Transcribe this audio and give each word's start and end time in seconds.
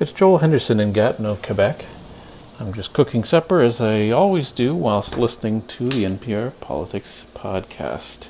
It's 0.00 0.12
Joel 0.12 0.38
Henderson 0.38 0.78
in 0.78 0.92
Gatineau, 0.92 1.36
Quebec. 1.42 1.84
I'm 2.60 2.72
just 2.72 2.92
cooking 2.92 3.24
supper 3.24 3.60
as 3.60 3.80
I 3.80 4.10
always 4.10 4.52
do 4.52 4.72
whilst 4.72 5.18
listening 5.18 5.62
to 5.62 5.88
the 5.88 6.04
NPR 6.04 6.58
Politics 6.60 7.28
podcast. 7.34 8.28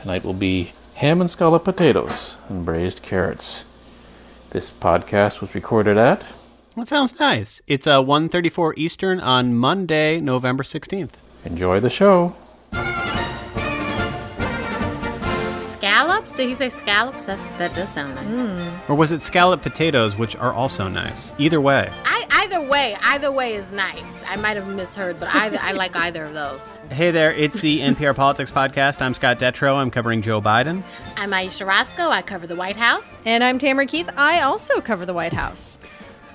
Tonight 0.00 0.24
will 0.24 0.32
be 0.32 0.72
ham 0.94 1.20
and 1.20 1.30
scallop 1.30 1.64
potatoes 1.64 2.38
and 2.48 2.64
braised 2.64 3.02
carrots. 3.02 3.64
This 4.50 4.70
podcast 4.70 5.42
was 5.42 5.54
recorded 5.54 5.98
at 5.98 6.26
That 6.76 6.88
sounds 6.88 7.20
nice. 7.20 7.60
It's 7.66 7.86
uh, 7.86 8.02
1.34 8.02 8.72
Eastern 8.78 9.20
on 9.20 9.54
Monday, 9.54 10.18
November 10.18 10.62
16th. 10.62 11.12
Enjoy 11.44 11.78
the 11.78 11.90
show. 11.90 12.34
Scallops? 16.32 16.36
Did 16.36 16.48
he 16.48 16.54
say 16.54 16.70
scallops? 16.70 17.24
That's, 17.26 17.44
that 17.58 17.74
does 17.74 17.90
sound 17.90 18.14
nice. 18.14 18.26
Hmm. 18.26 18.90
Or 18.92 18.96
was 18.96 19.10
it 19.10 19.20
scallop 19.20 19.62
potatoes, 19.62 20.16
which 20.16 20.34
are 20.36 20.52
also 20.52 20.88
nice? 20.88 21.32
Either 21.38 21.60
way. 21.60 21.90
I, 22.04 22.26
either 22.30 22.60
way, 22.66 22.96
either 23.02 23.30
way 23.30 23.54
is 23.54 23.70
nice. 23.72 24.22
I 24.26 24.36
might 24.36 24.56
have 24.56 24.66
misheard, 24.66 25.20
but 25.20 25.34
either, 25.34 25.58
I 25.60 25.72
like 25.72 25.94
either 25.96 26.24
of 26.24 26.34
those. 26.34 26.78
Hey 26.92 27.10
there, 27.10 27.32
it's 27.32 27.58
the 27.60 27.80
NPR 27.80 28.14
Politics 28.14 28.50
Podcast. 28.50 29.00
I'm 29.00 29.14
Scott 29.14 29.38
Detrow. 29.38 29.76
I'm 29.76 29.90
covering 29.90 30.20
Joe 30.20 30.42
Biden. 30.42 30.82
I'm 31.16 31.32
Ayesha 31.32 31.64
Rascoe. 31.64 32.10
I 32.10 32.20
cover 32.20 32.46
the 32.46 32.54
White 32.54 32.76
House. 32.76 33.18
And 33.24 33.42
I'm 33.42 33.58
Tamara 33.58 33.86
Keith. 33.86 34.10
I 34.14 34.42
also 34.42 34.80
cover 34.82 35.06
the 35.06 35.14
White 35.14 35.32
House. 35.32 35.78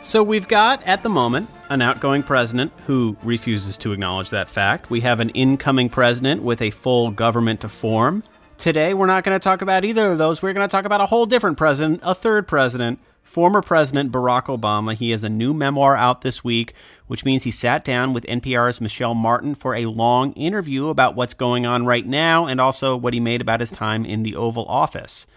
So 0.02 0.24
we've 0.24 0.48
got, 0.48 0.82
at 0.84 1.04
the 1.04 1.10
moment, 1.10 1.50
an 1.70 1.82
outgoing 1.82 2.24
president 2.24 2.72
who 2.86 3.16
refuses 3.24 3.78
to 3.80 3.92
acknowledge 3.94 4.32
that 4.32 4.50
fact. 4.50 4.90
We 4.90 5.02
have 5.02 5.20
an 5.20 5.30
incoming 5.30 5.90
president 5.90 6.42
with 6.42 6.62
a 6.62 6.72
full 6.72 7.12
government 7.12 7.62
to 7.62 7.70
form. 7.70 8.24
Today, 8.58 8.96
we're 8.96 9.06
not 9.06 9.24
going 9.24 9.40
to 9.40 9.44
talk 9.44 9.62
about 9.62 9.86
either 9.86 10.14
of 10.14 10.18
those. 10.18 10.42
We're 10.42 10.54
going 10.54 10.68
to 10.68 10.72
talk 10.72 10.86
about 10.86 11.00
a 11.00 11.06
whole 11.06 11.28
different 11.28 11.60
president, 11.60 12.00
a 12.02 12.16
third 12.16 12.48
president, 12.48 13.00
former 13.22 13.62
President 13.62 14.12
Barack 14.12 14.46
Obama. 14.46 14.96
He 14.96 15.12
has 15.12 15.24
a 15.24 15.30
new 15.30 15.54
memoir 15.54 15.96
out 15.96 16.22
this 16.22 16.44
week, 16.44 16.74
which 17.06 17.24
means 17.24 17.44
he 17.44 17.52
sat 17.52 17.86
down 17.86 18.14
with 18.14 18.26
NPR's 18.26 18.82
Michelle 18.82 19.14
Martin 19.14 19.54
for 19.54 19.76
a 19.76 19.86
long 19.86 20.34
interview 20.34 20.88
about 20.88 21.16
what's 21.16 21.36
going 21.36 21.68
on 21.68 21.86
right 21.86 22.06
now 22.06 22.48
and 22.48 22.60
also 22.60 22.98
what 22.98 23.14
he 23.14 23.20
made 23.20 23.42
about 23.42 23.60
his 23.60 23.70
time 23.70 24.04
in 24.04 24.24
the 24.24 24.36
Oval 24.36 24.66
Office. 24.66 25.28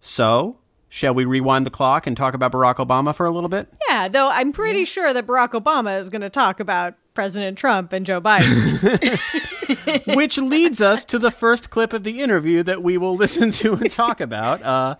So, 0.00 0.58
shall 0.88 1.14
we 1.14 1.24
rewind 1.24 1.64
the 1.64 1.70
clock 1.70 2.08
and 2.08 2.16
talk 2.16 2.34
about 2.34 2.50
Barack 2.50 2.84
Obama 2.84 3.14
for 3.14 3.26
a 3.26 3.30
little 3.30 3.48
bit? 3.48 3.68
Yeah, 3.88 4.08
though 4.08 4.30
I'm 4.30 4.52
pretty 4.52 4.84
sure 4.84 5.12
that 5.12 5.28
Barack 5.28 5.52
Obama 5.52 6.00
is 6.00 6.08
going 6.08 6.22
to 6.22 6.30
talk 6.30 6.58
about 6.58 6.94
President 7.16 7.58
Trump 7.58 7.92
and 7.92 8.06
Joe 8.06 8.20
Biden. 8.20 9.18
Which 10.14 10.38
leads 10.38 10.80
us 10.80 11.04
to 11.06 11.18
the 11.18 11.32
first 11.32 11.70
clip 11.70 11.92
of 11.92 12.04
the 12.04 12.20
interview 12.20 12.62
that 12.62 12.82
we 12.82 12.96
will 12.96 13.16
listen 13.16 13.50
to 13.52 13.72
and 13.72 13.90
talk 13.90 14.20
about. 14.20 14.62
Uh, 14.62 14.96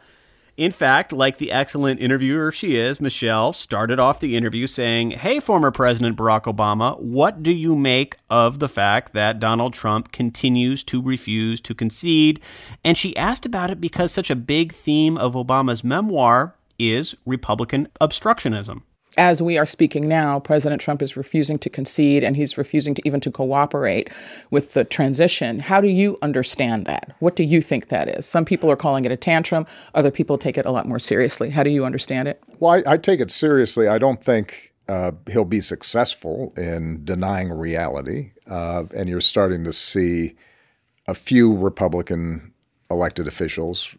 in 0.57 0.73
fact, 0.73 1.13
like 1.13 1.37
the 1.37 1.53
excellent 1.53 2.01
interviewer 2.01 2.51
she 2.51 2.77
is, 2.77 3.01
Michelle 3.01 3.53
started 3.53 4.01
off 4.01 4.21
the 4.21 4.37
interview 4.37 4.67
saying, 4.67 5.11
Hey, 5.11 5.39
former 5.39 5.71
President 5.71 6.17
Barack 6.17 6.45
Obama, 6.45 6.99
what 6.99 7.43
do 7.43 7.53
you 7.53 7.77
make 7.77 8.17
of 8.31 8.59
the 8.59 8.69
fact 8.69 9.13
that 9.13 9.39
Donald 9.39 9.75
Trump 9.75 10.13
continues 10.13 10.83
to 10.85 11.03
refuse 11.03 11.61
to 11.61 11.75
concede? 11.75 12.41
And 12.83 12.97
she 12.97 13.17
asked 13.17 13.45
about 13.45 13.71
it 13.71 13.81
because 13.81 14.11
such 14.11 14.31
a 14.31 14.37
big 14.37 14.73
theme 14.73 15.19
of 15.19 15.35
Obama's 15.35 15.85
memoir 15.85 16.57
is 16.79 17.15
Republican 17.27 17.89
obstructionism 18.01 18.83
as 19.17 19.41
we 19.41 19.57
are 19.57 19.67
speaking 19.67 20.09
now, 20.09 20.41
President 20.41 20.81
Trump 20.81 21.03
is 21.03 21.17
refusing 21.17 21.59
to 21.59 21.71
concede 21.71 22.23
and 22.23 22.37
he's 22.37 22.59
refusing 22.59 22.95
to 22.95 23.03
even 23.05 23.21
to 23.21 23.31
cooperate 23.31 24.11
with 24.51 24.75
the 24.75 24.85
transition. 24.85 25.61
How 25.61 25.81
do 25.81 25.89
you 25.89 26.19
understand 26.23 26.87
that? 26.87 27.15
What 27.21 27.37
do 27.37 27.43
you 27.43 27.63
think 27.63 27.89
that 27.89 28.09
is? 28.09 28.27
Some 28.27 28.45
people 28.45 28.71
are 28.71 28.77
calling 28.77 29.05
it 29.05 29.13
a 29.13 29.17
tantrum. 29.17 29.67
Other 29.95 30.11
people 30.11 30.39
take 30.39 30.59
it 30.59 30.67
a 30.67 30.71
lot 30.71 30.87
more 30.87 30.99
seriously. 30.99 31.51
How 31.51 31.63
do 31.63 31.71
you 31.71 31.85
understand 31.85 32.29
it? 32.29 32.43
Well, 32.59 32.73
I, 32.73 32.93
I 32.93 32.97
take 32.97 33.21
it 33.21 33.31
seriously. 33.31 33.89
I 33.89 33.99
don't 33.99 34.23
think 34.23 34.75
uh, 34.89 35.13
he'll 35.31 35.45
be 35.45 35.61
successful 35.61 36.53
in 36.57 37.05
denying 37.05 37.51
reality. 37.51 38.33
Uh, 38.47 38.85
and 38.95 39.09
you're 39.09 39.21
starting 39.21 39.65
to 39.65 39.73
see 39.73 40.35
a 41.09 41.15
few 41.15 41.57
Republican 41.57 42.53
elected 42.91 43.27
officials 43.27 43.97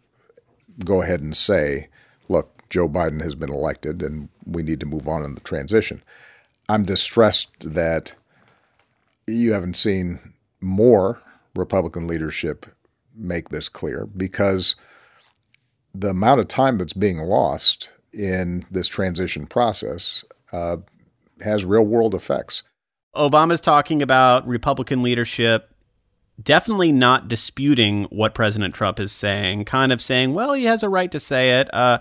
go 0.84 1.02
ahead 1.02 1.20
and 1.20 1.36
say, 1.36 1.88
look, 2.28 2.57
Joe 2.70 2.88
Biden 2.88 3.22
has 3.22 3.34
been 3.34 3.50
elected 3.50 4.02
and 4.02 4.28
we 4.44 4.62
need 4.62 4.80
to 4.80 4.86
move 4.86 5.08
on 5.08 5.24
in 5.24 5.34
the 5.34 5.40
transition. 5.40 6.02
I'm 6.68 6.84
distressed 6.84 7.72
that 7.72 8.14
you 9.26 9.52
haven't 9.52 9.76
seen 9.76 10.34
more 10.60 11.22
Republican 11.56 12.06
leadership 12.06 12.66
make 13.14 13.48
this 13.48 13.68
clear 13.68 14.06
because 14.06 14.76
the 15.94 16.10
amount 16.10 16.40
of 16.40 16.48
time 16.48 16.78
that's 16.78 16.92
being 16.92 17.18
lost 17.18 17.92
in 18.12 18.64
this 18.70 18.88
transition 18.88 19.46
process 19.46 20.24
uh, 20.52 20.78
has 21.40 21.64
real 21.64 21.84
world 21.84 22.14
effects. 22.14 22.62
Obama's 23.14 23.60
talking 23.60 24.02
about 24.02 24.46
Republican 24.46 25.02
leadership 25.02 25.68
definitely 26.40 26.92
not 26.92 27.28
disputing 27.28 28.04
what 28.04 28.34
President 28.34 28.74
Trump 28.74 29.00
is 29.00 29.12
saying, 29.12 29.64
kind 29.64 29.92
of 29.92 30.00
saying, 30.00 30.34
well, 30.34 30.52
he 30.52 30.64
has 30.64 30.82
a 30.82 30.88
right 30.88 31.10
to 31.10 31.18
say 31.18 31.60
it. 31.60 31.72
Uh, 31.74 31.98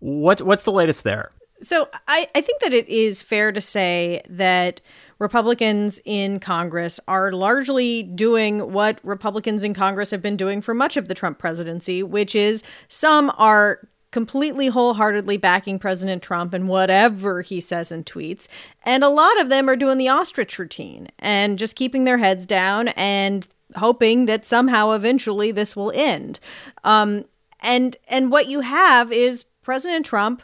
what, 0.00 0.42
what's 0.42 0.64
the 0.64 0.72
latest 0.72 1.04
there? 1.04 1.32
So 1.62 1.88
I, 2.08 2.26
I 2.34 2.40
think 2.40 2.60
that 2.62 2.72
it 2.72 2.88
is 2.88 3.22
fair 3.22 3.52
to 3.52 3.60
say 3.60 4.22
that 4.28 4.80
Republicans 5.18 6.00
in 6.06 6.40
Congress 6.40 6.98
are 7.06 7.30
largely 7.32 8.02
doing 8.02 8.72
what 8.72 8.98
Republicans 9.02 9.62
in 9.62 9.74
Congress 9.74 10.10
have 10.10 10.22
been 10.22 10.36
doing 10.36 10.62
for 10.62 10.72
much 10.72 10.96
of 10.96 11.08
the 11.08 11.14
Trump 11.14 11.38
presidency, 11.38 12.02
which 12.02 12.34
is 12.34 12.62
some 12.88 13.30
are 13.36 13.80
completely 14.10 14.68
wholeheartedly 14.68 15.36
backing 15.36 15.78
President 15.78 16.22
Trump 16.22 16.54
and 16.54 16.68
whatever 16.68 17.42
he 17.42 17.60
says 17.60 17.92
and 17.92 18.04
tweets. 18.06 18.48
And 18.82 19.04
a 19.04 19.08
lot 19.08 19.38
of 19.40 19.50
them 19.50 19.68
are 19.68 19.76
doing 19.76 19.98
the 19.98 20.08
ostrich 20.08 20.58
routine 20.58 21.08
and 21.18 21.58
just 21.58 21.76
keeping 21.76 22.04
their 22.04 22.18
heads 22.18 22.46
down 22.46 22.88
and 22.88 23.46
hoping 23.76 24.26
that 24.26 24.46
somehow 24.46 24.92
eventually 24.92 25.52
this 25.52 25.76
will 25.76 25.92
end. 25.94 26.40
Um, 26.82 27.26
and 27.60 27.94
and 28.08 28.30
what 28.30 28.48
you 28.48 28.60
have 28.60 29.12
is 29.12 29.44
President 29.70 30.04
Trump 30.04 30.42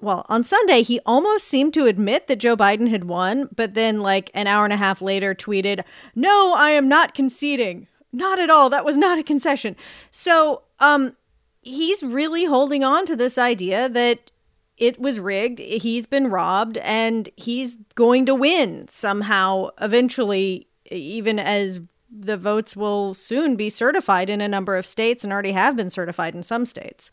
well, 0.00 0.24
on 0.30 0.42
Sunday, 0.42 0.80
he 0.80 0.98
almost 1.04 1.46
seemed 1.46 1.74
to 1.74 1.84
admit 1.84 2.28
that 2.28 2.36
Joe 2.36 2.56
Biden 2.56 2.88
had 2.88 3.04
won, 3.04 3.50
but 3.54 3.74
then, 3.74 4.00
like, 4.00 4.30
an 4.32 4.46
hour 4.46 4.64
and 4.64 4.72
a 4.72 4.78
half 4.78 5.02
later, 5.02 5.34
tweeted, 5.34 5.84
No, 6.14 6.54
I 6.56 6.70
am 6.70 6.88
not 6.88 7.12
conceding. 7.12 7.86
Not 8.10 8.38
at 8.38 8.48
all. 8.48 8.70
That 8.70 8.86
was 8.86 8.96
not 8.96 9.18
a 9.18 9.22
concession. 9.22 9.76
So, 10.10 10.62
um, 10.80 11.14
he's 11.60 12.02
really 12.02 12.46
holding 12.46 12.82
on 12.82 13.04
to 13.04 13.16
this 13.16 13.36
idea 13.36 13.90
that 13.90 14.30
it 14.78 14.98
was 14.98 15.20
rigged, 15.20 15.58
he's 15.58 16.06
been 16.06 16.28
robbed, 16.28 16.78
and 16.78 17.28
he's 17.36 17.76
going 17.94 18.24
to 18.24 18.34
win 18.34 18.88
somehow, 18.88 19.68
eventually, 19.78 20.68
even 20.90 21.38
as 21.38 21.80
the 22.10 22.38
votes 22.38 22.74
will 22.74 23.12
soon 23.12 23.56
be 23.56 23.68
certified 23.68 24.30
in 24.30 24.40
a 24.40 24.48
number 24.48 24.74
of 24.76 24.86
states 24.86 25.22
and 25.22 25.34
already 25.34 25.52
have 25.52 25.76
been 25.76 25.90
certified 25.90 26.34
in 26.34 26.42
some 26.42 26.64
states. 26.64 27.10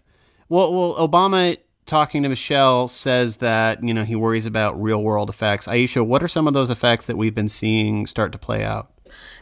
Well, 0.51 0.73
well, 0.73 1.07
Obama 1.07 1.57
talking 1.85 2.23
to 2.23 2.29
Michelle 2.29 2.89
says 2.89 3.37
that 3.37 3.81
you 3.81 3.93
know 3.93 4.03
he 4.03 4.17
worries 4.17 4.45
about 4.45 4.81
real 4.81 5.01
world 5.01 5.29
effects. 5.29 5.65
Ayesha, 5.65 6.03
what 6.03 6.21
are 6.21 6.27
some 6.27 6.45
of 6.45 6.53
those 6.53 6.69
effects 6.69 7.05
that 7.05 7.15
we've 7.15 7.33
been 7.33 7.47
seeing 7.47 8.05
start 8.05 8.33
to 8.33 8.37
play 8.37 8.61
out? 8.61 8.91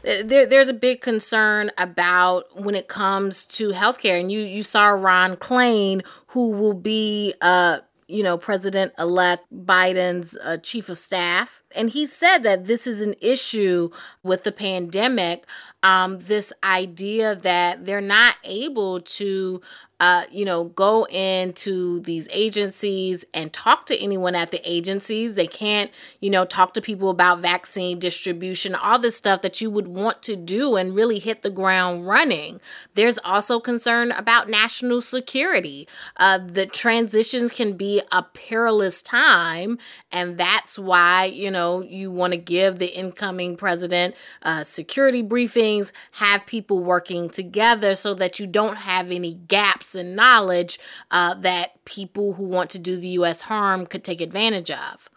There, 0.03 0.45
there's 0.45 0.69
a 0.69 0.73
big 0.73 1.01
concern 1.01 1.71
about 1.79 2.63
when 2.63 2.75
it 2.75 2.87
comes 2.87 3.43
to 3.45 3.69
healthcare, 3.69 4.19
and 4.19 4.31
you 4.31 4.41
you 4.41 4.61
saw 4.61 4.89
Ron 4.89 5.35
Klain, 5.35 6.05
who 6.27 6.51
will 6.51 6.75
be 6.75 7.33
uh 7.41 7.79
you 8.07 8.21
know 8.21 8.37
President 8.37 8.93
elect 8.99 9.45
Biden's 9.51 10.37
uh, 10.43 10.57
chief 10.57 10.89
of 10.89 10.99
staff, 10.99 11.63
and 11.75 11.89
he 11.89 12.05
said 12.05 12.39
that 12.43 12.65
this 12.65 12.85
is 12.85 13.01
an 13.01 13.15
issue 13.19 13.89
with 14.21 14.43
the 14.43 14.51
pandemic. 14.51 15.47
Um, 15.81 16.19
this 16.19 16.51
idea 16.63 17.35
that 17.35 17.85
they're 17.85 18.01
not 18.01 18.35
able 18.43 18.99
to 19.01 19.61
uh, 19.99 20.23
you 20.31 20.45
know, 20.45 20.65
go 20.65 21.05
into 21.05 21.99
these 22.01 22.29
agencies 22.31 23.25
and 23.33 23.51
talk 23.51 23.85
to 23.85 23.97
anyone 23.97 24.33
at 24.33 24.51
the 24.51 24.61
agencies. 24.63 25.35
They 25.35 25.47
can't, 25.47 25.91
you 26.21 26.29
know, 26.29 26.45
talk 26.45 26.73
to 26.75 26.81
people 26.81 27.09
about 27.09 27.39
vaccine 27.39 27.99
distribution, 27.99 28.75
all 28.75 28.97
this 28.97 29.17
stuff 29.17 29.41
that 29.41 29.59
you 29.59 29.69
would 29.69 29.89
want 29.89 30.21
to 30.23 30.37
do 30.37 30.77
and 30.77 30.95
really 30.95 31.19
hit 31.19 31.41
the 31.41 31.51
ground 31.51 32.07
running. 32.07 32.61
There's 32.95 33.19
also 33.25 33.59
concern 33.59 34.11
about 34.11 34.49
national 34.49 35.01
security. 35.01 35.85
Uh, 36.15 36.37
the 36.37 36.65
transitions 36.65 37.51
can 37.51 37.73
be 37.73 38.01
a 38.13 38.23
perilous 38.23 39.01
time, 39.01 39.79
and 40.13 40.37
that's 40.37 40.79
why, 40.79 41.25
you 41.25 41.51
know, 41.51 41.81
you 41.81 42.09
want 42.09 42.31
to 42.31 42.37
give 42.37 42.79
the 42.79 42.87
incoming 42.87 43.57
president 43.57 44.15
uh, 44.43 44.63
security 44.63 45.23
briefings, 45.23 45.91
have 46.13 46.45
people 46.45 46.81
working 46.81 47.29
together 47.29 47.95
so 47.95 48.13
that 48.13 48.39
you 48.39 48.47
don't 48.47 48.77
have 48.77 49.11
any 49.11 49.33
gaps 49.33 49.88
and 49.95 50.15
knowledge 50.15 50.79
uh, 51.11 51.33
that 51.35 51.83
people 51.85 52.33
who 52.33 52.43
want 52.43 52.69
to 52.71 52.79
do 52.79 52.97
the 52.97 53.07
U.S. 53.09 53.41
harm 53.41 53.85
could 53.85 54.03
take 54.03 54.21
advantage 54.21 54.71
of. 54.71 55.09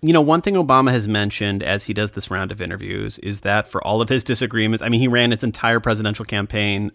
You 0.00 0.12
know, 0.12 0.22
one 0.22 0.42
thing 0.42 0.54
Obama 0.54 0.92
has 0.92 1.08
mentioned 1.08 1.62
as 1.62 1.84
he 1.84 1.92
does 1.92 2.12
this 2.12 2.30
round 2.30 2.52
of 2.52 2.60
interviews 2.60 3.18
is 3.18 3.40
that 3.40 3.66
for 3.66 3.82
all 3.84 4.00
of 4.00 4.08
his 4.08 4.22
disagreements, 4.22 4.80
I 4.80 4.88
mean, 4.88 5.00
he 5.00 5.08
ran 5.08 5.32
his 5.32 5.42
entire 5.42 5.80
presidential 5.80 6.24
campaign 6.24 6.92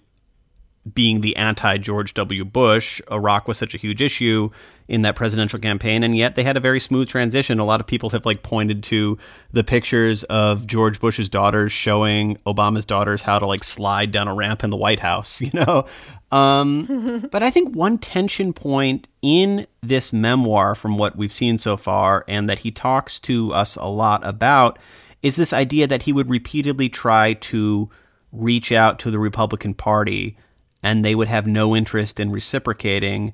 being 0.92 1.22
the 1.22 1.36
anti 1.36 1.78
George 1.78 2.14
W. 2.14 2.44
Bush. 2.44 3.02
Iraq 3.12 3.48
was 3.48 3.58
such 3.58 3.74
a 3.74 3.78
huge 3.78 4.02
issue 4.02 4.50
in 4.88 5.04
that 5.04 5.16
presidential 5.16 5.60
campaign, 5.60 6.04
and 6.04 6.16
yet 6.16 6.36
they 6.36 6.44
had 6.44 6.58
a 6.58 6.60
very 6.60 6.80
smooth 6.80 7.08
transition. 7.08 7.60
A 7.60 7.66
lot 7.66 7.80
of 7.80 7.88
people 7.88 8.10
have 8.10 8.26
like 8.26 8.44
pointed 8.44 8.84
to 8.84 9.18
the 9.52 9.64
pictures 9.64 10.24
of 10.26 10.68
George 10.68 11.00
Bush's 11.00 11.30
daughters 11.30 11.72
showing 11.72 12.36
Obama's 12.46 12.86
daughters 12.86 13.22
how 13.22 13.40
to 13.40 13.46
like 13.46 13.64
slide 13.64 14.12
down 14.12 14.28
a 14.28 14.34
ramp 14.36 14.64
in 14.64 14.70
the 14.70 14.78
White 14.78 15.00
House, 15.00 15.40
you 15.42 15.52
know. 15.54 15.86
Um, 16.32 17.28
but 17.32 17.44
I 17.44 17.50
think 17.50 17.76
one 17.76 17.98
tension 17.98 18.52
point 18.54 19.08
in 19.22 19.68
this 19.82 20.12
memoir, 20.12 20.76
from 20.76 20.98
what 20.98 21.16
we've 21.16 21.34
seen 21.34 21.58
so 21.58 21.78
far, 21.78 22.26
and 22.28 22.50
that 22.50 22.60
he 22.60 22.72
talks 22.72 23.20
to 23.22 23.54
us 23.54 23.78
a 23.78 23.88
lot 23.88 24.26
about, 24.26 24.80
is 25.22 25.38
this 25.38 25.54
idea 25.54 25.88
that 25.88 26.02
he 26.02 26.12
would 26.12 26.30
repeatedly 26.30 26.90
try 26.90 27.34
to 27.34 27.90
reach 28.34 28.72
out 28.72 29.00
to 29.00 29.12
the 29.12 29.20
Republican 29.20 29.74
Party 29.74 30.36
and 30.84 31.04
they 31.04 31.16
would 31.16 31.30
have 31.30 31.48
no 31.48 31.76
interest 31.76 32.20
in 32.20 32.30
reciprocating. 32.30 33.34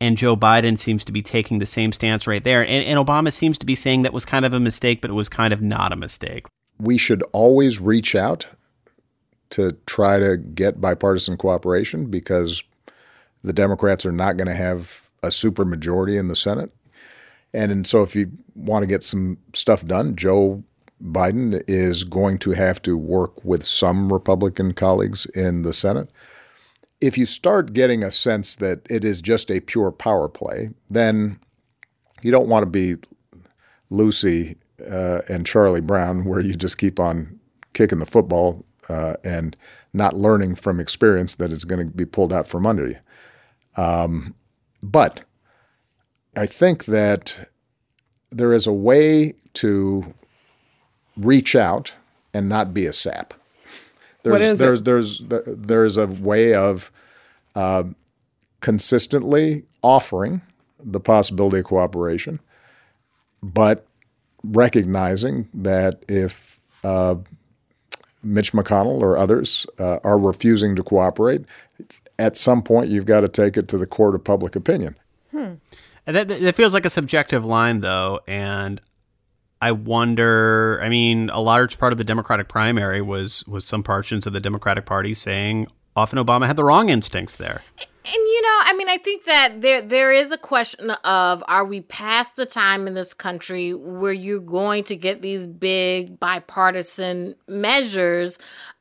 And 0.00 0.16
Joe 0.16 0.36
Biden 0.36 0.78
seems 0.78 1.04
to 1.04 1.12
be 1.12 1.20
taking 1.20 1.58
the 1.58 1.66
same 1.66 1.92
stance 1.92 2.26
right 2.26 2.42
there. 2.42 2.62
And, 2.62 2.84
and, 2.84 2.98
Obama 2.98 3.32
seems 3.32 3.58
to 3.58 3.66
be 3.66 3.74
saying 3.74 4.02
that 4.02 4.14
was 4.14 4.24
kind 4.24 4.46
of 4.46 4.54
a 4.54 4.60
mistake, 4.60 5.02
but 5.02 5.10
it 5.10 5.14
was 5.14 5.28
kind 5.28 5.52
of 5.52 5.60
not 5.60 5.92
a 5.92 5.96
mistake. 5.96 6.46
We 6.78 6.96
should 6.96 7.22
always 7.32 7.80
reach 7.80 8.14
out 8.14 8.46
to 9.50 9.72
try 9.84 10.18
to 10.18 10.36
get 10.38 10.80
bipartisan 10.80 11.36
cooperation 11.36 12.06
because 12.06 12.62
the 13.42 13.52
Democrats 13.52 14.06
are 14.06 14.12
not 14.12 14.36
going 14.36 14.46
to 14.46 14.54
have 14.54 15.02
a 15.22 15.28
supermajority 15.28 16.18
in 16.18 16.28
the 16.28 16.36
Senate. 16.36 16.70
And, 17.52 17.72
and 17.72 17.86
so 17.86 18.02
if 18.02 18.14
you 18.14 18.30
want 18.54 18.84
to 18.84 18.86
get 18.86 19.02
some 19.02 19.38
stuff 19.52 19.84
done, 19.84 20.14
Joe 20.16 20.62
Biden 21.02 21.62
is 21.66 22.04
going 22.04 22.38
to 22.38 22.52
have 22.52 22.80
to 22.82 22.96
work 22.96 23.44
with 23.44 23.64
some 23.66 24.12
Republican 24.12 24.72
colleagues 24.72 25.26
in 25.26 25.62
the 25.62 25.72
Senate 25.72 26.08
if 27.00 27.16
you 27.16 27.26
start 27.26 27.72
getting 27.72 28.02
a 28.02 28.10
sense 28.10 28.56
that 28.56 28.86
it 28.90 29.04
is 29.04 29.22
just 29.22 29.50
a 29.50 29.60
pure 29.60 29.90
power 29.90 30.28
play, 30.28 30.70
then 30.88 31.38
you 32.22 32.30
don't 32.30 32.48
want 32.48 32.62
to 32.62 32.70
be 32.70 32.96
Lucy 33.88 34.56
uh, 34.88 35.20
and 35.28 35.46
Charlie 35.46 35.80
Brown, 35.80 36.24
where 36.24 36.40
you 36.40 36.54
just 36.54 36.78
keep 36.78 37.00
on 37.00 37.40
kicking 37.72 37.98
the 37.98 38.06
football 38.06 38.64
uh, 38.88 39.14
and 39.24 39.56
not 39.92 40.14
learning 40.14 40.54
from 40.56 40.80
experience 40.80 41.34
that 41.36 41.52
it's 41.52 41.64
going 41.64 41.86
to 41.86 41.96
be 41.96 42.04
pulled 42.04 42.32
out 42.32 42.48
from 42.48 42.66
under 42.66 42.88
you. 42.88 42.96
Um, 43.76 44.34
but 44.82 45.22
I 46.36 46.46
think 46.46 46.86
that 46.86 47.50
there 48.30 48.52
is 48.52 48.66
a 48.66 48.72
way 48.72 49.34
to 49.54 50.14
reach 51.16 51.56
out 51.56 51.94
and 52.32 52.48
not 52.48 52.72
be 52.72 52.86
a 52.86 52.92
sap. 52.92 53.34
There's, 54.22 54.58
there's. 54.58 54.82
There's, 54.82 55.18
there's, 55.18 55.42
there's 55.46 55.96
a 55.96 56.06
way 56.06 56.54
of 56.54 56.90
uh, 57.54 57.84
consistently 58.60 59.64
offering 59.82 60.42
the 60.82 61.00
possibility 61.00 61.58
of 61.58 61.64
cooperation, 61.64 62.40
but 63.42 63.86
recognizing 64.42 65.48
that 65.54 66.04
if 66.08 66.60
uh, 66.84 67.16
Mitch 68.22 68.52
McConnell 68.52 69.00
or 69.00 69.16
others 69.16 69.66
uh, 69.78 69.98
are 70.04 70.18
refusing 70.18 70.76
to 70.76 70.82
cooperate, 70.82 71.42
at 72.18 72.36
some 72.36 72.62
point 72.62 72.90
you've 72.90 73.06
got 73.06 73.20
to 73.20 73.28
take 73.28 73.56
it 73.56 73.68
to 73.68 73.78
the 73.78 73.86
court 73.86 74.14
of 74.14 74.24
public 74.24 74.56
opinion. 74.56 74.96
Hmm. 75.30 75.54
And 76.06 76.16
that, 76.16 76.28
that 76.28 76.54
feels 76.54 76.74
like 76.74 76.84
a 76.84 76.90
subjective 76.90 77.44
line, 77.44 77.80
though, 77.80 78.20
and 78.26 78.80
I 79.60 79.72
wonder. 79.72 80.80
I 80.82 80.88
mean, 80.88 81.30
a 81.30 81.40
large 81.40 81.78
part 81.78 81.92
of 81.92 81.98
the 81.98 82.04
Democratic 82.04 82.48
primary 82.48 83.02
was 83.02 83.44
was 83.46 83.64
some 83.64 83.82
portions 83.82 84.26
of 84.26 84.32
the 84.32 84.40
Democratic 84.40 84.86
Party 84.86 85.14
saying 85.14 85.68
often 85.94 86.18
Obama 86.18 86.46
had 86.46 86.56
the 86.56 86.64
wrong 86.64 86.88
instincts 86.88 87.36
there. 87.36 87.62
And 87.78 88.14
you 88.14 88.42
know, 88.42 88.60
I 88.64 88.74
mean, 88.76 88.88
I 88.88 88.96
think 88.96 89.24
that 89.24 89.60
there 89.60 89.82
there 89.82 90.12
is 90.12 90.32
a 90.32 90.38
question 90.38 90.90
of 90.90 91.44
are 91.46 91.64
we 91.64 91.82
past 91.82 92.36
the 92.36 92.46
time 92.46 92.86
in 92.86 92.94
this 92.94 93.12
country 93.12 93.74
where 93.74 94.12
you're 94.12 94.40
going 94.40 94.84
to 94.84 94.96
get 94.96 95.20
these 95.20 95.46
big 95.46 96.18
bipartisan 96.18 97.34
measures 97.46 98.38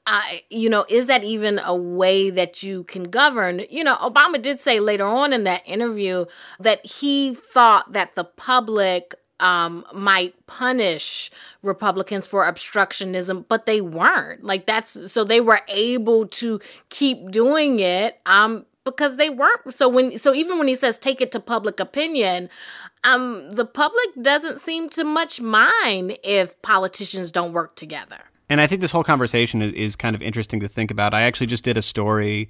uh, 0.08 0.22
you 0.50 0.72
know, 0.72 0.86
is 0.90 1.06
that 1.06 1.24
even 1.24 1.60
a 1.64 1.76
way 1.76 2.32
that 2.32 2.64
you 2.64 2.84
can 2.86 3.04
govern? 3.04 3.62
You 3.70 3.84
know, 3.84 3.96
Obama 3.98 4.42
did 4.42 4.60
say 4.60 4.80
later 4.80 5.06
on 5.06 5.34
in 5.34 5.44
that 5.44 5.62
interview 5.68 6.26
that 6.60 6.84
he 6.84 7.36
thought 7.36 7.94
that 7.94 8.16
the 8.16 8.24
public 8.24 9.14
um, 9.40 9.86
might 9.94 10.36
punish 10.48 11.32
Republicans 11.64 12.28
for 12.28 12.44
obstructionism, 12.44 13.46
but 13.48 13.66
they 13.66 13.82
weren't. 13.82 14.44
Like 14.44 14.66
that's 14.66 15.12
so 15.12 15.24
they 15.24 15.42
were 15.42 15.62
able 15.68 16.28
to 16.28 16.60
keep 16.90 17.32
doing 17.32 17.80
it 17.80 18.20
um, 18.26 18.66
because 18.84 19.18
they 19.18 19.30
weren't. 19.30 19.74
So 19.74 19.88
when 19.90 20.18
so 20.18 20.34
even 20.34 20.58
when 20.58 20.68
he 20.68 20.76
says 20.76 20.98
take 20.98 21.22
it 21.22 21.32
to 21.34 21.40
public 21.40 21.80
opinion, 21.80 22.50
um, 23.04 23.52
the 23.52 23.66
public 23.66 24.08
doesn't 24.22 24.60
seem 24.60 24.90
to 24.90 25.04
much 25.04 25.42
mind 25.42 26.18
if 26.24 26.62
politicians 26.62 27.32
don't 27.32 27.54
work 27.54 27.76
together. 27.76 28.18
And 28.50 28.60
I 28.60 28.68
think 28.68 28.82
this 28.82 28.92
whole 28.92 29.04
conversation 29.04 29.62
is, 29.62 29.72
is 29.74 29.96
kind 29.96 30.16
of 30.16 30.22
interesting 30.22 30.60
to 30.62 30.68
think 30.68 30.90
about. 30.90 31.14
I 31.14 31.22
actually 31.22 31.48
just 31.48 31.64
did 31.64 31.78
a 31.78 31.84
story 31.84 32.50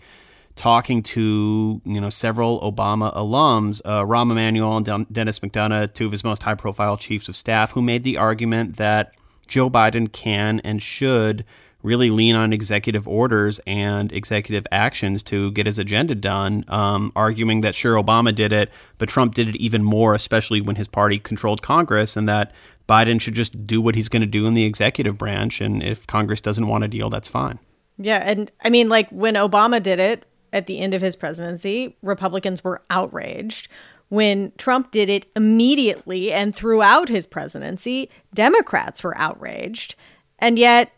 talking 0.55 1.01
to 1.03 1.81
you 1.85 2.01
know 2.01 2.09
several 2.09 2.59
Obama 2.61 3.15
alums, 3.15 3.81
uh, 3.85 4.03
Rahm 4.03 4.31
Emanuel 4.31 4.77
and 4.77 5.13
Denis 5.13 5.39
McDonough, 5.39 5.93
two 5.93 6.05
of 6.05 6.11
his 6.11 6.23
most 6.23 6.43
high-profile 6.43 6.97
chiefs 6.97 7.29
of 7.29 7.35
staff, 7.35 7.71
who 7.71 7.81
made 7.81 8.03
the 8.03 8.17
argument 8.17 8.77
that 8.77 9.13
Joe 9.47 9.69
Biden 9.69 10.11
can 10.11 10.59
and 10.61 10.81
should 10.81 11.45
really 11.81 12.09
lean 12.11 12.35
on 12.35 12.51
executive 12.51 13.07
orders 13.07 13.59
and 13.65 14.11
executive 14.11 14.67
actions 14.71 15.23
to 15.23 15.51
get 15.51 15.65
his 15.65 15.79
agenda 15.79 16.13
done, 16.13 16.65
um, 16.67 17.11
arguing 17.15 17.61
that 17.61 17.73
sure 17.73 17.95
Obama 17.95 18.35
did 18.35 18.51
it, 18.51 18.69
but 18.97 19.07
Trump 19.07 19.33
did 19.33 19.47
it 19.47 19.55
even 19.55 19.83
more, 19.83 20.13
especially 20.13 20.59
when 20.59 20.75
his 20.75 20.87
party 20.87 21.19
controlled 21.19 21.61
Congress, 21.61 22.17
and 22.17 22.27
that 22.27 22.51
Biden 22.87 23.21
should 23.21 23.35
just 23.35 23.65
do 23.65 23.79
what 23.79 23.95
he's 23.95 24.09
going 24.09 24.21
to 24.21 24.27
do 24.27 24.45
in 24.45 24.55
the 24.55 24.65
executive 24.65 25.17
branch, 25.17 25.61
and 25.61 25.81
if 25.81 26.05
Congress 26.05 26.41
doesn't 26.41 26.67
want 26.67 26.83
a 26.83 26.87
deal, 26.87 27.09
that's 27.09 27.29
fine. 27.29 27.59
Yeah, 27.97 28.17
and 28.17 28.51
I 28.63 28.69
mean, 28.69 28.89
like 28.89 29.09
when 29.09 29.35
Obama 29.35 29.81
did 29.81 29.99
it, 29.99 30.25
at 30.53 30.67
the 30.67 30.79
end 30.79 30.93
of 30.93 31.01
his 31.01 31.15
presidency, 31.15 31.95
Republicans 32.01 32.63
were 32.63 32.81
outraged. 32.89 33.67
When 34.09 34.51
Trump 34.57 34.91
did 34.91 35.09
it 35.09 35.27
immediately 35.35 36.31
and 36.31 36.55
throughout 36.55 37.09
his 37.09 37.27
presidency, 37.27 38.09
Democrats 38.33 39.03
were 39.03 39.17
outraged. 39.17 39.95
And 40.39 40.57
yet, 40.57 40.91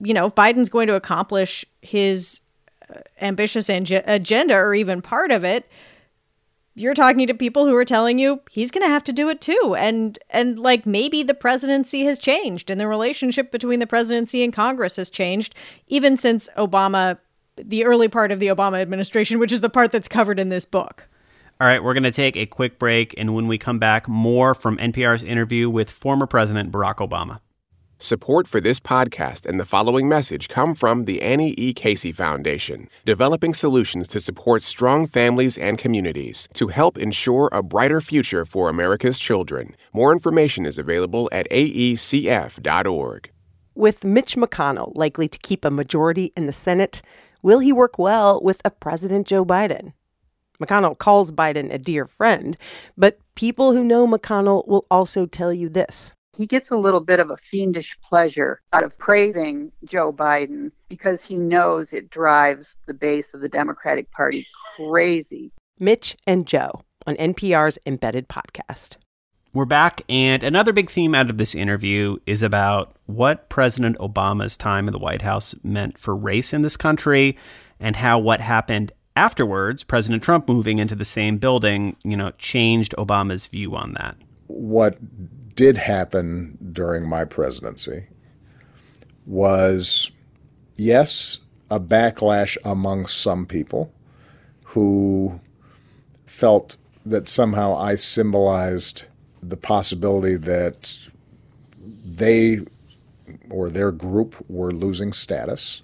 you 0.00 0.12
know, 0.12 0.26
if 0.26 0.34
Biden's 0.34 0.68
going 0.68 0.88
to 0.88 0.94
accomplish 0.94 1.64
his 1.80 2.40
uh, 2.90 3.00
ambitious 3.20 3.68
agenda 3.68 4.54
or 4.54 4.74
even 4.74 5.00
part 5.00 5.30
of 5.30 5.44
it, 5.44 5.68
you're 6.74 6.94
talking 6.94 7.26
to 7.26 7.34
people 7.34 7.66
who 7.66 7.76
are 7.76 7.84
telling 7.84 8.18
you 8.18 8.40
he's 8.50 8.70
going 8.70 8.84
to 8.84 8.88
have 8.88 9.04
to 9.04 9.12
do 9.12 9.28
it 9.28 9.40
too 9.40 9.74
and 9.78 10.18
and 10.30 10.58
like 10.58 10.86
maybe 10.86 11.22
the 11.22 11.34
presidency 11.34 12.04
has 12.04 12.18
changed 12.18 12.70
and 12.70 12.80
the 12.80 12.88
relationship 12.88 13.50
between 13.50 13.78
the 13.78 13.86
presidency 13.86 14.42
and 14.42 14.52
congress 14.52 14.96
has 14.96 15.10
changed 15.10 15.54
even 15.88 16.16
since 16.16 16.48
obama 16.56 17.18
the 17.64 17.84
early 17.84 18.08
part 18.08 18.32
of 18.32 18.40
the 18.40 18.48
Obama 18.48 18.80
administration, 18.80 19.38
which 19.38 19.52
is 19.52 19.60
the 19.60 19.70
part 19.70 19.92
that's 19.92 20.08
covered 20.08 20.38
in 20.38 20.48
this 20.48 20.64
book. 20.64 21.08
All 21.60 21.66
right, 21.66 21.82
we're 21.82 21.94
going 21.94 22.02
to 22.02 22.10
take 22.10 22.36
a 22.36 22.46
quick 22.46 22.78
break, 22.78 23.14
and 23.16 23.34
when 23.34 23.46
we 23.46 23.56
come 23.56 23.78
back, 23.78 24.08
more 24.08 24.54
from 24.54 24.78
NPR's 24.78 25.22
interview 25.22 25.70
with 25.70 25.90
former 25.90 26.26
President 26.26 26.72
Barack 26.72 26.96
Obama. 26.96 27.40
Support 28.02 28.48
for 28.48 28.60
this 28.60 28.80
podcast 28.80 29.46
and 29.46 29.60
the 29.60 29.64
following 29.64 30.08
message 30.08 30.48
come 30.48 30.74
from 30.74 31.04
the 31.04 31.22
Annie 31.22 31.54
E. 31.56 31.72
Casey 31.72 32.10
Foundation, 32.10 32.88
developing 33.04 33.54
solutions 33.54 34.08
to 34.08 34.18
support 34.18 34.64
strong 34.64 35.06
families 35.06 35.56
and 35.56 35.78
communities 35.78 36.48
to 36.54 36.66
help 36.66 36.98
ensure 36.98 37.48
a 37.52 37.62
brighter 37.62 38.00
future 38.00 38.44
for 38.44 38.68
America's 38.68 39.20
children. 39.20 39.76
More 39.92 40.10
information 40.10 40.66
is 40.66 40.78
available 40.78 41.28
at 41.30 41.48
aecf.org. 41.52 43.30
With 43.76 44.04
Mitch 44.04 44.34
McConnell 44.34 44.90
likely 44.96 45.28
to 45.28 45.38
keep 45.38 45.64
a 45.64 45.70
majority 45.70 46.32
in 46.36 46.46
the 46.46 46.52
Senate, 46.52 47.02
Will 47.42 47.58
he 47.58 47.72
work 47.72 47.98
well 47.98 48.40
with 48.40 48.62
a 48.64 48.70
President 48.70 49.26
Joe 49.26 49.44
Biden? 49.44 49.92
McConnell 50.60 50.96
calls 50.96 51.32
Biden 51.32 51.72
a 51.72 51.78
dear 51.78 52.06
friend, 52.06 52.56
but 52.96 53.18
people 53.34 53.72
who 53.72 53.82
know 53.82 54.06
McConnell 54.06 54.66
will 54.68 54.86
also 54.88 55.26
tell 55.26 55.52
you 55.52 55.68
this. 55.68 56.14
He 56.36 56.46
gets 56.46 56.70
a 56.70 56.76
little 56.76 57.00
bit 57.00 57.18
of 57.18 57.30
a 57.30 57.36
fiendish 57.36 57.98
pleasure 58.00 58.60
out 58.72 58.84
of 58.84 58.96
praising 58.96 59.72
Joe 59.84 60.12
Biden 60.12 60.70
because 60.88 61.20
he 61.20 61.34
knows 61.34 61.88
it 61.92 62.10
drives 62.10 62.68
the 62.86 62.94
base 62.94 63.26
of 63.34 63.40
the 63.40 63.48
Democratic 63.48 64.10
Party 64.12 64.46
crazy. 64.76 65.50
Mitch 65.80 66.16
and 66.26 66.46
Joe 66.46 66.82
on 67.06 67.16
NPR's 67.16 67.78
Embedded 67.84 68.28
podcast. 68.28 68.96
We're 69.54 69.66
back, 69.66 70.00
and 70.08 70.42
another 70.42 70.72
big 70.72 70.90
theme 70.90 71.14
out 71.14 71.28
of 71.28 71.36
this 71.36 71.54
interview 71.54 72.16
is 72.24 72.42
about 72.42 72.94
what 73.04 73.50
President 73.50 73.98
Obama's 73.98 74.56
time 74.56 74.88
in 74.88 74.92
the 74.92 74.98
White 74.98 75.20
House 75.20 75.54
meant 75.62 75.98
for 75.98 76.16
race 76.16 76.54
in 76.54 76.62
this 76.62 76.78
country 76.78 77.36
and 77.78 77.94
how 77.94 78.18
what 78.18 78.40
happened 78.40 78.92
afterwards, 79.14 79.84
President 79.84 80.22
Trump 80.22 80.48
moving 80.48 80.78
into 80.78 80.94
the 80.94 81.04
same 81.04 81.36
building, 81.36 81.98
you 82.02 82.16
know, 82.16 82.30
changed 82.38 82.94
Obama's 82.96 83.46
view 83.46 83.76
on 83.76 83.92
that. 83.92 84.16
What 84.46 85.54
did 85.54 85.76
happen 85.76 86.56
during 86.72 87.06
my 87.06 87.26
presidency 87.26 88.06
was 89.26 90.10
yes, 90.76 91.40
a 91.70 91.78
backlash 91.78 92.56
among 92.64 93.04
some 93.04 93.44
people 93.44 93.92
who 94.64 95.42
felt 96.24 96.78
that 97.04 97.28
somehow 97.28 97.76
I 97.76 97.96
symbolized 97.96 99.08
the 99.42 99.56
possibility 99.56 100.36
that 100.36 100.96
they 102.04 102.58
or 103.50 103.68
their 103.70 103.92
group 103.92 104.36
were 104.48 104.72
losing 104.72 105.12
status. 105.12 105.82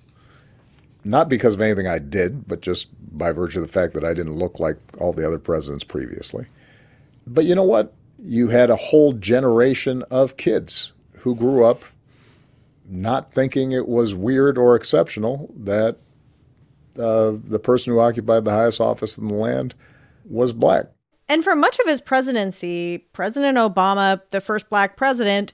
Not 1.04 1.28
because 1.28 1.54
of 1.54 1.60
anything 1.60 1.86
I 1.86 1.98
did, 1.98 2.46
but 2.46 2.60
just 2.60 2.88
by 3.16 3.32
virtue 3.32 3.60
of 3.60 3.66
the 3.66 3.72
fact 3.72 3.94
that 3.94 4.04
I 4.04 4.14
didn't 4.14 4.36
look 4.36 4.60
like 4.60 4.76
all 4.98 5.12
the 5.12 5.26
other 5.26 5.38
presidents 5.38 5.84
previously. 5.84 6.46
But 7.26 7.44
you 7.44 7.54
know 7.54 7.64
what? 7.64 7.94
You 8.22 8.48
had 8.48 8.70
a 8.70 8.76
whole 8.76 9.12
generation 9.12 10.02
of 10.10 10.36
kids 10.36 10.92
who 11.20 11.34
grew 11.34 11.64
up 11.64 11.84
not 12.88 13.32
thinking 13.32 13.72
it 13.72 13.86
was 13.88 14.14
weird 14.14 14.56
or 14.58 14.74
exceptional 14.74 15.52
that 15.56 15.96
uh, 16.98 17.32
the 17.44 17.60
person 17.62 17.92
who 17.92 18.00
occupied 18.00 18.44
the 18.44 18.50
highest 18.50 18.80
office 18.80 19.18
in 19.18 19.28
the 19.28 19.34
land 19.34 19.74
was 20.24 20.52
black. 20.52 20.86
And 21.28 21.44
for 21.44 21.54
much 21.54 21.78
of 21.78 21.86
his 21.86 22.00
presidency, 22.00 22.98
President 23.12 23.58
Obama, 23.58 24.20
the 24.30 24.40
first 24.40 24.70
black 24.70 24.96
president, 24.96 25.52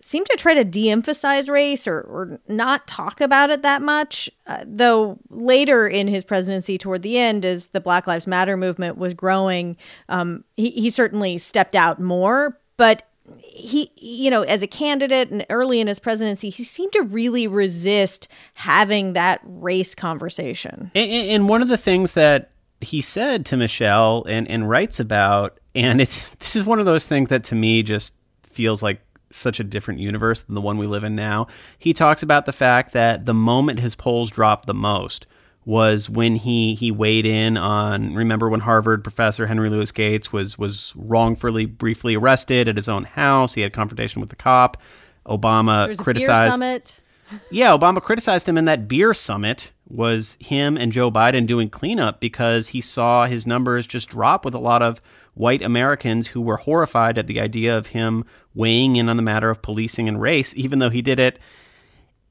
seemed 0.00 0.26
to 0.26 0.36
try 0.36 0.54
to 0.54 0.64
de 0.64 0.90
emphasize 0.90 1.48
race 1.48 1.86
or, 1.88 2.00
or 2.00 2.40
not 2.46 2.86
talk 2.86 3.20
about 3.20 3.50
it 3.50 3.62
that 3.62 3.82
much. 3.82 4.30
Uh, 4.46 4.64
though 4.66 5.18
later 5.28 5.88
in 5.88 6.06
his 6.06 6.24
presidency, 6.24 6.78
toward 6.78 7.02
the 7.02 7.18
end, 7.18 7.44
as 7.44 7.68
the 7.68 7.80
Black 7.80 8.06
Lives 8.06 8.26
Matter 8.26 8.56
movement 8.56 8.96
was 8.96 9.12
growing, 9.12 9.76
um, 10.08 10.44
he, 10.56 10.70
he 10.70 10.90
certainly 10.90 11.36
stepped 11.36 11.74
out 11.74 12.00
more. 12.00 12.58
But 12.76 13.08
he, 13.42 13.90
you 13.96 14.30
know, 14.30 14.42
as 14.42 14.62
a 14.62 14.68
candidate 14.68 15.30
and 15.30 15.44
early 15.50 15.80
in 15.80 15.88
his 15.88 15.98
presidency, 15.98 16.48
he 16.48 16.62
seemed 16.62 16.92
to 16.92 17.02
really 17.02 17.48
resist 17.48 18.28
having 18.54 19.14
that 19.14 19.40
race 19.42 19.96
conversation. 19.96 20.92
And, 20.94 21.10
and 21.10 21.48
one 21.48 21.60
of 21.60 21.68
the 21.68 21.76
things 21.76 22.12
that 22.12 22.52
he 22.80 23.00
said 23.00 23.46
to 23.46 23.56
Michelle 23.56 24.24
and, 24.28 24.48
and 24.48 24.68
writes 24.68 25.00
about, 25.00 25.58
and 25.74 26.00
it's 26.00 26.30
this 26.36 26.56
is 26.56 26.64
one 26.64 26.78
of 26.78 26.86
those 26.86 27.06
things 27.06 27.28
that 27.30 27.44
to 27.44 27.54
me 27.54 27.82
just 27.82 28.14
feels 28.42 28.82
like 28.82 29.00
such 29.30 29.60
a 29.60 29.64
different 29.64 30.00
universe 30.00 30.42
than 30.42 30.54
the 30.54 30.60
one 30.60 30.78
we 30.78 30.86
live 30.86 31.04
in 31.04 31.14
now. 31.14 31.46
He 31.78 31.92
talks 31.92 32.22
about 32.22 32.46
the 32.46 32.52
fact 32.52 32.92
that 32.92 33.26
the 33.26 33.34
moment 33.34 33.80
his 33.80 33.94
polls 33.94 34.30
dropped 34.30 34.66
the 34.66 34.74
most 34.74 35.26
was 35.64 36.08
when 36.08 36.36
he 36.36 36.74
he 36.74 36.90
weighed 36.90 37.26
in 37.26 37.58
on 37.58 38.14
remember 38.14 38.48
when 38.48 38.60
Harvard 38.60 39.04
professor 39.04 39.46
Henry 39.46 39.68
Louis 39.68 39.92
Gates 39.92 40.32
was 40.32 40.56
was 40.56 40.94
wrongfully 40.96 41.66
briefly 41.66 42.14
arrested 42.14 42.68
at 42.68 42.76
his 42.76 42.88
own 42.88 43.04
house. 43.04 43.52
He 43.52 43.60
had 43.60 43.74
confrontation 43.74 44.20
with 44.20 44.30
the 44.30 44.36
cop. 44.36 44.78
Obama 45.26 45.94
criticized 45.98 46.58
yeah, 47.50 47.76
Obama 47.76 48.02
criticized 48.02 48.48
him 48.48 48.58
in 48.58 48.64
that 48.66 48.88
beer 48.88 49.14
summit 49.14 49.72
was 49.88 50.36
him 50.40 50.76
and 50.76 50.92
Joe 50.92 51.10
Biden 51.10 51.46
doing 51.46 51.70
cleanup 51.70 52.20
because 52.20 52.68
he 52.68 52.80
saw 52.80 53.26
his 53.26 53.46
numbers 53.46 53.86
just 53.86 54.08
drop 54.10 54.44
with 54.44 54.54
a 54.54 54.58
lot 54.58 54.82
of 54.82 55.00
white 55.34 55.62
Americans 55.62 56.28
who 56.28 56.40
were 56.40 56.56
horrified 56.56 57.16
at 57.16 57.26
the 57.26 57.40
idea 57.40 57.76
of 57.76 57.88
him 57.88 58.24
weighing 58.54 58.96
in 58.96 59.08
on 59.08 59.16
the 59.16 59.22
matter 59.22 59.50
of 59.50 59.62
policing 59.62 60.08
and 60.08 60.20
race, 60.20 60.54
even 60.56 60.78
though 60.78 60.90
he 60.90 61.02
did 61.02 61.18
it 61.18 61.38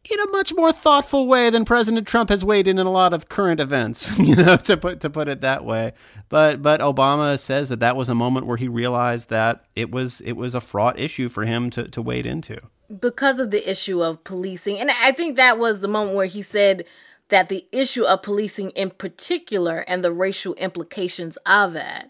in 0.10 0.20
a 0.20 0.32
much 0.32 0.54
more 0.56 0.72
thoughtful 0.72 1.27
way 1.27 1.50
than 1.50 1.66
President 1.66 2.08
Trump 2.08 2.30
has 2.30 2.44
weighed 2.44 2.68
in 2.68 2.80
in 2.80 2.88
a 2.88 2.92
lot 2.92 3.13
of 3.13 3.27
current 3.30 3.60
events, 3.60 4.18
you 4.20 4.36
know, 4.36 4.58
to 4.58 4.77
put 4.77 5.01
to 5.01 5.10
put 5.10 5.27
it 5.27 5.42
that 5.42 5.66
way. 5.66 5.94
But 6.30 6.62
but 6.62 6.80
Obama 6.80 7.39
says 7.39 7.70
that 7.70 7.80
that 7.80 7.96
was 7.96 8.10
a 8.10 8.16
moment 8.16 8.46
where 8.46 8.58
he 8.58 8.68
realized 8.68 9.30
that 9.30 9.66
it 9.75 9.92
was 9.92 10.22
it 10.22 10.34
was 10.34 10.56
a 10.56 10.62
fraught 10.62 11.00
issue 11.00 11.30
for 11.30 11.44
him 11.44 11.70
to 11.72 11.88
to 11.89 12.01
wade 12.01 12.25
into 12.25 12.58
because 13.00 13.39
of 13.39 13.51
the 13.51 13.70
issue 13.70 14.03
of 14.03 14.24
policing. 14.24 14.79
And 14.79 14.91
I 14.91 15.12
think 15.12 15.36
that 15.36 15.60
was 15.60 15.82
the 15.82 15.88
moment 15.88 16.15
where 16.15 16.25
he 16.25 16.41
said 16.41 16.86
that 17.29 17.50
the 17.50 17.65
issue 17.72 18.03
of 18.03 18.22
policing 18.24 18.70
in 18.72 18.91
particular 18.91 19.84
and 19.88 20.03
the 20.03 20.12
racial 20.12 20.53
implications 20.56 21.38
of 21.46 21.75
it 21.75 22.10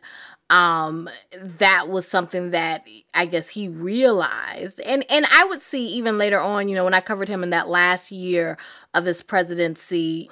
um 0.50 1.10
that 1.42 1.90
was 1.90 2.08
something 2.08 2.52
that 2.52 2.88
i 3.14 3.26
guess 3.26 3.50
he 3.50 3.68
realized 3.68 4.80
and 4.82 5.06
and 5.10 5.26
i 5.30 5.44
would 5.44 5.62
see 5.62 5.86
even 5.88 6.18
later 6.18 6.40
on 6.40 6.70
you 6.70 6.76
know 6.76 6.86
when 6.86 6.94
i 6.94 7.02
covered 7.02 7.28
him 7.28 7.44
in 7.44 7.50
that 7.50 7.68
last 7.68 8.14
year 8.14 8.58
of 8.94 9.04
his 9.04 9.22
presidency 9.22 10.30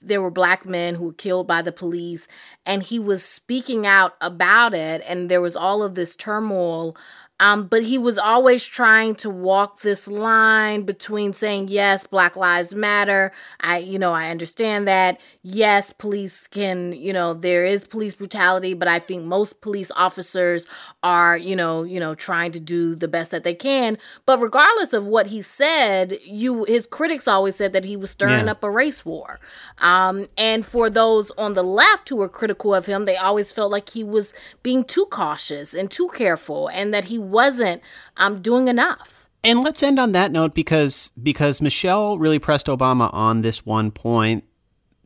there 0.00 0.22
were 0.22 0.30
black 0.30 0.64
men 0.64 0.94
who 0.94 1.06
were 1.06 1.12
killed 1.12 1.46
by 1.46 1.60
the 1.60 1.72
police 1.72 2.26
and 2.64 2.82
he 2.84 2.98
was 2.98 3.22
speaking 3.22 3.86
out 3.86 4.14
about 4.22 4.72
it 4.72 5.02
and 5.06 5.28
there 5.28 5.40
was 5.40 5.56
all 5.56 5.82
of 5.82 5.94
this 5.94 6.16
turmoil 6.16 6.96
um, 7.40 7.66
but 7.66 7.84
he 7.84 7.98
was 7.98 8.18
always 8.18 8.66
trying 8.66 9.14
to 9.16 9.30
walk 9.30 9.80
this 9.80 10.08
line 10.08 10.82
between 10.82 11.32
saying, 11.32 11.68
yes, 11.68 12.04
Black 12.04 12.34
Lives 12.36 12.74
Matter. 12.74 13.30
I, 13.60 13.78
you 13.78 13.98
know, 13.98 14.12
I 14.12 14.30
understand 14.30 14.88
that. 14.88 15.20
Yes, 15.42 15.92
police 15.92 16.48
can, 16.48 16.92
you 16.92 17.12
know, 17.12 17.34
there 17.34 17.64
is 17.64 17.86
police 17.86 18.16
brutality, 18.16 18.74
but 18.74 18.88
I 18.88 18.98
think 18.98 19.24
most 19.24 19.60
police 19.60 19.90
officers 19.94 20.66
are, 21.02 21.36
you 21.36 21.54
know, 21.54 21.84
you 21.84 22.00
know, 22.00 22.14
trying 22.14 22.50
to 22.52 22.60
do 22.60 22.96
the 22.96 23.08
best 23.08 23.30
that 23.30 23.44
they 23.44 23.54
can. 23.54 23.98
But 24.26 24.40
regardless 24.40 24.92
of 24.92 25.06
what 25.06 25.28
he 25.28 25.40
said, 25.40 26.18
you 26.24 26.64
his 26.64 26.86
critics 26.86 27.28
always 27.28 27.54
said 27.54 27.72
that 27.72 27.84
he 27.84 27.96
was 27.96 28.10
stirring 28.10 28.46
yeah. 28.46 28.50
up 28.50 28.64
a 28.64 28.70
race 28.70 29.04
war. 29.04 29.38
Um, 29.78 30.26
and 30.36 30.66
for 30.66 30.90
those 30.90 31.30
on 31.32 31.54
the 31.54 31.62
left 31.62 32.08
who 32.08 32.16
were 32.16 32.28
critical 32.28 32.74
of 32.74 32.86
him, 32.86 33.04
they 33.04 33.16
always 33.16 33.52
felt 33.52 33.70
like 33.70 33.90
he 33.90 34.02
was 34.02 34.34
being 34.64 34.82
too 34.82 35.06
cautious 35.06 35.72
and 35.72 35.88
too 35.88 36.08
careful 36.08 36.68
and 36.68 36.92
that 36.92 37.04
he 37.04 37.27
wasn't 37.28 37.82
um, 38.16 38.42
doing 38.42 38.68
enough. 38.68 39.28
And 39.44 39.62
let's 39.62 39.82
end 39.82 39.98
on 39.98 40.12
that 40.12 40.32
note 40.32 40.54
because 40.54 41.12
because 41.22 41.60
Michelle 41.60 42.18
really 42.18 42.38
pressed 42.38 42.66
Obama 42.66 43.12
on 43.14 43.42
this 43.42 43.64
one 43.64 43.90
point 43.90 44.44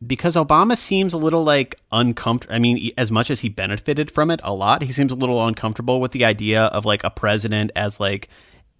because 0.05 0.35
Obama 0.35 0.75
seems 0.75 1.13
a 1.13 1.17
little 1.17 1.43
like 1.43 1.79
uncomfortable. 1.91 2.55
I 2.55 2.59
mean, 2.59 2.91
as 2.97 3.11
much 3.11 3.29
as 3.29 3.41
he 3.41 3.49
benefited 3.49 4.11
from 4.11 4.31
it 4.31 4.39
a 4.43 4.53
lot, 4.53 4.81
he 4.81 4.91
seems 4.91 5.11
a 5.11 5.15
little 5.15 5.45
uncomfortable 5.45 6.01
with 6.01 6.11
the 6.11 6.25
idea 6.25 6.63
of 6.65 6.85
like 6.85 7.03
a 7.03 7.11
president 7.11 7.71
as 7.75 7.99
like 7.99 8.29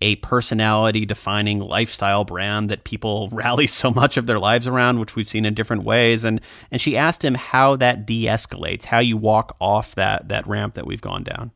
a 0.01 0.15
personality 0.17 1.05
defining 1.05 1.59
lifestyle 1.59 2.25
brand 2.25 2.69
that 2.69 2.83
people 2.83 3.29
rally 3.31 3.67
so 3.67 3.91
much 3.91 4.17
of 4.17 4.25
their 4.25 4.39
lives 4.39 4.67
around, 4.67 4.99
which 4.99 5.15
we've 5.15 5.29
seen 5.29 5.45
in 5.45 5.53
different 5.53 5.83
ways. 5.83 6.23
And 6.23 6.41
and 6.71 6.81
she 6.81 6.97
asked 6.97 7.23
him 7.23 7.35
how 7.35 7.75
that 7.77 8.05
de-escalates, 8.05 8.85
how 8.85 8.99
you 8.99 9.17
walk 9.17 9.55
off 9.61 9.95
that 9.95 10.29
that 10.29 10.47
ramp 10.47 10.73
that 10.73 10.87
we've 10.87 11.01
gone 11.01 11.23
down 11.23 11.51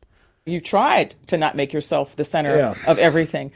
you 0.50 0.60
tried 0.60 1.14
to 1.26 1.36
not 1.36 1.56
make 1.56 1.72
yourself 1.72 2.16
the 2.16 2.24
center 2.24 2.56
yeah. 2.56 2.74
of 2.86 2.98
everything 2.98 3.52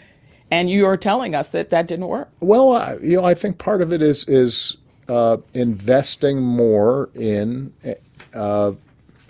and 0.51 0.71
you 0.71 0.85
are 0.85 0.99
telling 0.99 1.35
us 1.35 1.49
that 1.49 1.71
that 1.71 1.87
didn't 1.87 2.07
work. 2.07 2.31
Well 2.41 2.73
uh, 2.73 2.97
you 3.03 3.17
know 3.17 3.25
i 3.25 3.35
think 3.35 3.59
part 3.59 3.83
of 3.83 3.93
it 3.93 4.03
is 4.03 4.29
is 4.29 4.77
uh, 5.09 5.39
investing 5.55 6.41
more 6.41 7.11
in 7.15 7.73
uh, 8.35 8.73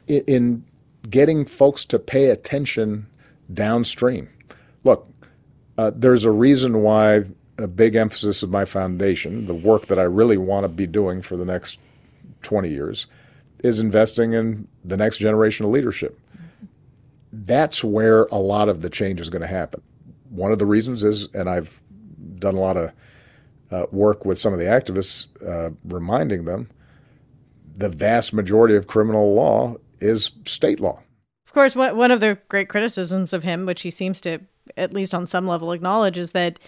in 0.07 0.65
getting 1.09 1.45
folks 1.45 1.85
to 1.87 1.99
pay 1.99 2.27
attention 2.27 3.07
downstream. 3.53 4.29
Look 4.85 5.09
uh, 5.79 5.93
there's 5.95 6.25
a 6.25 6.31
reason 6.31 6.83
why 6.83 7.25
a 7.59 7.69
big 7.69 7.95
emphasis 7.95 8.43
of 8.43 8.51
my 8.51 8.65
foundation 8.65 9.47
the 9.47 9.55
work 9.55 9.87
that 9.87 9.99
i 9.99 10.03
really 10.03 10.37
want 10.37 10.65
to 10.65 10.69
be 10.69 10.87
doing 10.87 11.23
for 11.23 11.37
the 11.37 11.45
next 11.45 11.79
20 12.43 12.69
years 12.69 13.07
is 13.63 13.79
investing 13.79 14.33
in 14.33 14.67
the 14.85 14.97
next 14.97 15.19
generation 15.19 15.65
of 15.67 15.71
leadership 15.71 16.19
that's 17.33 17.83
where 17.83 18.25
a 18.25 18.37
lot 18.37 18.69
of 18.69 18.83
the 18.83 18.91
change 18.91 19.21
is 19.21 19.31
going 19.31 19.43
to 19.43 19.49
happen. 19.49 19.83
One 20.29 20.53
of 20.53 20.59
the 20.59 20.67
reasons 20.67 21.03
is, 21.03 21.29
and 21.35 21.49
I've 21.49 21.81
done 22.39 22.55
a 22.55 22.61
lot 22.61 22.77
of 22.77 22.93
uh, 23.71 23.87
work 23.91 24.25
with 24.25 24.39
some 24.39 24.53
of 24.53 24.59
the 24.59 24.67
activists, 24.67 25.27
uh, 25.47 25.71
reminding 25.85 26.45
them 26.45 26.69
the 27.75 27.89
vast 27.89 28.35
majority 28.35 28.75
of 28.77 28.87
criminal 28.87 29.35
law 29.35 29.77
is 29.99 30.33
state 30.45 30.79
law. 30.79 31.03
Of 31.47 31.53
course, 31.53 31.75
one 31.75 32.11
of 32.11 32.21
the 32.21 32.39
great 32.49 32.69
criticisms 32.69 33.33
of 33.33 33.43
him, 33.43 33.67
which 33.67 33.83
he 33.83 33.91
seems 33.91 34.21
to, 34.23 34.41
at 34.77 34.93
least 34.93 35.15
on 35.15 35.27
some 35.27 35.47
level, 35.47 35.73
acknowledge, 35.73 36.19
is 36.19 36.33
that 36.33 36.59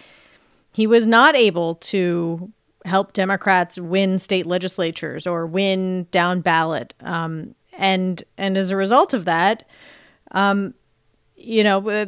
he 0.73 0.87
was 0.87 1.05
not 1.05 1.35
able 1.35 1.75
to 1.75 2.51
help 2.85 3.13
Democrats 3.13 3.79
win 3.79 4.19
state 4.19 4.45
legislatures 4.45 5.25
or 5.25 5.47
win 5.47 6.07
down 6.11 6.41
ballot. 6.41 6.93
Um, 7.01 7.55
and 7.77 8.23
and 8.37 8.57
as 8.57 8.69
a 8.69 8.75
result 8.75 9.13
of 9.13 9.25
that, 9.25 9.67
um, 10.35 10.75
you 11.35 11.63
know, 11.63 11.89
uh, 11.89 12.05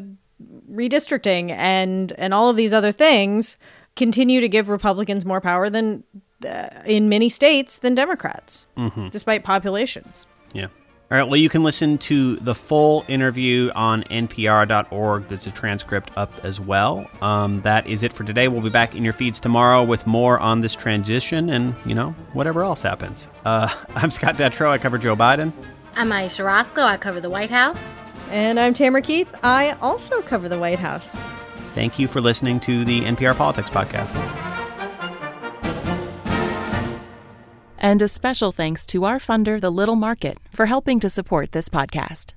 redistricting 0.72 1.50
and 1.50 2.12
and 2.13 2.34
all 2.34 2.50
of 2.50 2.55
these 2.55 2.74
other 2.74 2.91
things 2.91 3.57
continue 3.96 4.39
to 4.39 4.48
give 4.48 4.69
Republicans 4.69 5.25
more 5.25 5.41
power 5.41 5.69
than 5.69 6.03
uh, 6.48 6.69
in 6.86 7.10
many 7.10 7.29
states 7.29 7.77
than 7.77 7.96
Democrats, 7.96 8.67
mm-hmm. 8.77 9.07
despite 9.10 9.43
populations. 9.43 10.27
Yeah. 10.53 10.67
All 11.10 11.17
right. 11.17 11.24
Well, 11.24 11.38
you 11.38 11.48
can 11.48 11.63
listen 11.63 11.98
to 12.00 12.36
the 12.36 12.53
full 12.53 13.05
interview 13.07 13.72
on 13.74 14.03
npr.org. 14.03 15.27
There's 15.29 15.48
a 15.48 15.51
transcript 15.51 16.12
up 16.17 16.34
as 16.43 16.60
well. 16.60 17.10
Um, 17.22 17.62
that 17.62 17.88
is 17.88 18.03
it 18.03 18.12
for 18.12 18.25
today. 18.25 18.50
We'll 18.50 18.62
be 18.62 18.69
back 18.69 18.93
in 18.93 19.05
your 19.05 19.13
feeds 19.13 19.39
tomorrow 19.39 19.84
with 19.84 20.05
more 20.05 20.38
on 20.38 20.60
this 20.60 20.75
transition 20.75 21.50
and, 21.50 21.74
you 21.86 21.96
know, 21.96 22.10
whatever 22.34 22.63
else 22.63 22.81
happens. 22.81 23.29
Uh, 23.46 23.74
I'm 23.96 24.12
Scott 24.12 24.36
Detrow. 24.36 24.69
I 24.69 24.77
cover 24.77 24.98
Joe 24.98 25.15
Biden. 25.15 25.53
I'm 25.96 26.12
Ayesha 26.12 26.43
Rascoe. 26.43 26.81
I 26.81 26.98
cover 26.98 27.22
the 27.22 27.29
White 27.29 27.50
House. 27.50 27.96
And 28.29 28.60
I'm 28.60 28.74
Tamara 28.74 29.01
Keith. 29.01 29.34
I 29.43 29.72
also 29.81 30.22
cover 30.22 30.50
the 30.50 30.60
White 30.60 30.79
House. 30.79 31.19
Thank 31.74 31.98
you 32.00 32.07
for 32.07 32.22
listening 32.22 32.60
to 32.62 32.84
the 32.84 33.01
NPR 33.01 33.36
Politics 33.36 33.69
Podcast. 33.69 34.15
And 37.77 38.01
a 38.01 38.07
special 38.07 38.51
thanks 38.51 38.86
to 38.88 39.05
our 39.05 39.19
funder, 39.19 39.62
The 39.62 39.69
Little 39.69 39.96
Market, 39.96 40.39
for 40.51 40.65
helping 40.65 41.00
to 41.00 41.10
support 41.10 41.51
this 41.51 41.69
podcast. 41.69 42.34